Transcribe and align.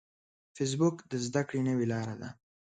فېسبوک 0.55 0.95
د 1.11 1.13
زده 1.25 1.41
کړې 1.47 1.61
نوې 1.69 1.85
لاره 1.91 2.15
ده 2.21 2.29